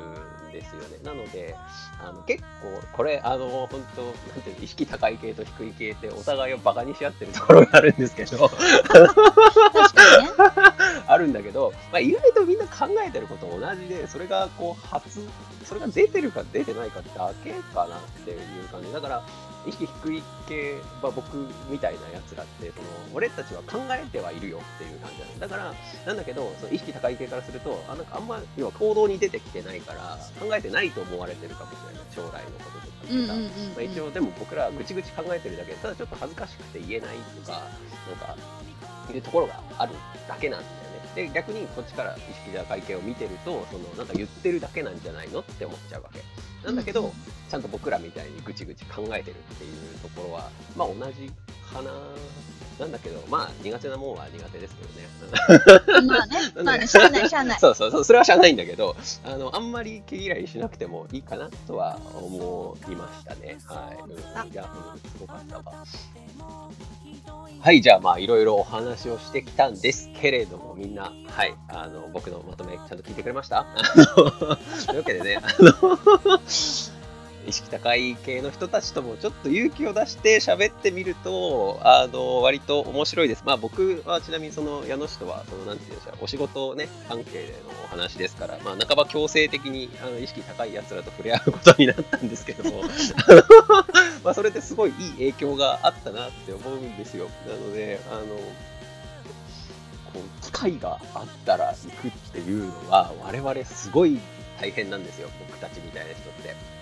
[0.51, 0.99] んですよね。
[1.03, 1.57] なので
[2.05, 2.47] あの結構
[2.93, 8.51] これあの本当なんていう意識高い系と低い系ってお互いをバカにし合ってるところがあるんですけど
[11.17, 15.27] あるんだけど、まあ、意外とみんな考えてること同じでそれがこう初
[15.65, 18.93] それが出てるか出てないかだけかなっていう感じ。
[18.93, 19.25] だから
[19.67, 21.37] 意識低い系は僕
[21.69, 25.75] みたいなやつらってその俺たちは考えてはいるよっていう感じなんだから
[26.07, 32.07] なんだけどその意識高い系からするとあなんかあんま要は行動に出てきてないから考えてないと思われてるかもしれない。
[32.15, 33.35] 将来のこととかってさ、
[33.75, 35.73] まあ、一応でも僕らぐちぐち考えてるだけ。
[35.73, 37.61] でただちょっと恥ずかしくて言えないとか
[38.09, 38.37] なんか
[39.13, 39.93] いうところがある
[40.29, 40.86] だけなんだよね
[41.17, 46.21] で逆にこっちから意識高い系を見てるとそのなんか言ってるだけなんじゃないのって思っちゃうわけ。
[46.67, 47.13] なんだけど、
[47.49, 51.31] ちゃんと僕らみたいにぐちぐち考えてるっていうところは、まあ同じ
[51.73, 51.91] かな。
[52.79, 56.07] なんだけど、まあ苦手なもんは苦手ですけどね。
[56.07, 57.59] まあね、 まあね、しゃあない、しゃあない。
[57.59, 63.57] そうそうそう、それはしゃあないんだけど、あの、あんまり毛嫌いしなくてもいいかなとは思いましたね。
[63.65, 64.45] はい。
[64.45, 65.65] うん、いや、うん、すごかったわ。
[67.61, 73.65] はい、じゃあまあいろいろお話をしてきたんですけれども、みんな、はい、あの、僕のまとめちゃんと聞いてくれました？
[74.15, 76.39] というわけでね、あの
[77.47, 83.43] 意識高い系の人たちともちょっと勇気を出して喋ってみると、あの、割と面白いです。
[83.47, 92.83] まあ僕はちなみにその矢野氏とは、その、なんていうんでしょう、お仕事ね、関係でのお話ですから、まあ半ば強制的にあの意識高い奴らと触れ合うことになったんですけども、
[94.25, 97.29] まあそれですごいいい影響があったなって思うんですよ。
[97.47, 98.25] なので、あの、
[100.43, 104.19] 機会があったら行くっていうのは、我々すごい
[104.61, 106.76] 大変なんですよ、僕たちみたいな人って。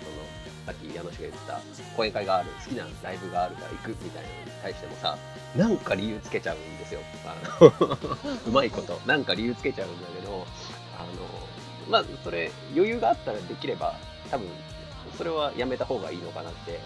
[0.65, 1.61] さっき矢野氏が言った
[1.95, 5.17] 講演会がある好きなライブがあるから行くみたいなのに対してもさ
[5.55, 6.99] なんか理由つけちゃうんですよ。
[8.47, 8.99] うまいこと。
[9.05, 10.45] なんか理由つけちゃうんだけど
[10.97, 11.07] あの
[11.89, 13.95] まあそれ余裕があったらできれば
[14.31, 14.47] 多分
[15.17, 16.79] それはやめた方がいいのかなって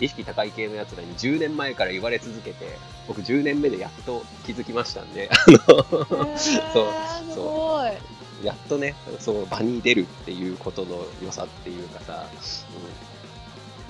[0.00, 8.18] 意識高い系のやつらに10年前から言われ続けて僕10年目でやっと気づきましたんであの そうそう。
[8.44, 13.17] やっとねそう場に出るっていうことの良さっていうかさ、うん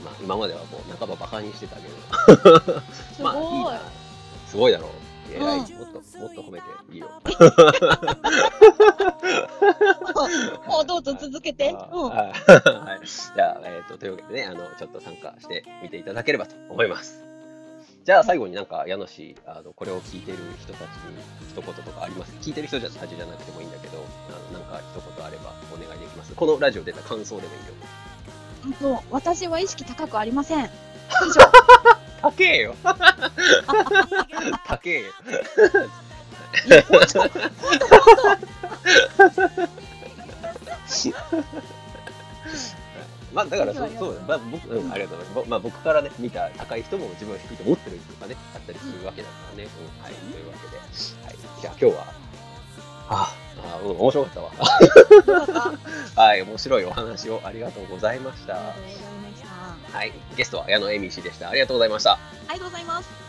[0.05, 1.95] まあ、今まではもう半ばバカにしてたけど
[3.23, 3.81] まあいいな
[4.47, 4.91] すごいだろう
[5.35, 7.09] 偉い、うん、もっともっと褒めていいよ
[10.67, 11.71] もうどうぞ続けて。
[11.93, 12.09] うん。
[12.11, 12.33] は
[13.03, 13.07] い。
[13.07, 17.25] じゃあ、えっ、ー、と、というわけでね、あの、ちょっと参加してみていただければと思います。
[18.05, 20.89] じゃあ最後になんか、家主、あの、これを聞いてる人たちに
[21.51, 22.33] 一言とかあります？
[22.41, 26.35] 聞いてる人たちじゃなくてもいいんだけど、あのなんか一言あればお願いできます？
[26.35, 27.75] このラジオ出た感想でもいいよ。
[28.65, 30.65] うんと、私は意識高くありません。
[30.65, 30.69] 以
[31.33, 31.41] 上。
[32.21, 32.75] 高えよ。
[34.67, 35.13] 高えよ。
[43.33, 45.49] まあだからそうそうまあ僕うんありがとうございます。
[45.51, 49.69] まあ僕からね見た高い人も自分は低いと思ってるとかねあったりするわけだからね。
[49.69, 50.83] うん、はいというわけで、は
[51.33, 52.28] いじゃあ今日は
[53.09, 53.35] あ
[53.75, 54.51] あうん面白かったわ。
[56.17, 58.55] はい、面白いお話をありがとうございました。
[59.93, 61.49] はい、ゲストは矢野恵美氏でした。
[61.49, 62.13] ありがとうございました。
[62.13, 62.19] あ
[62.53, 63.28] りがとうございます。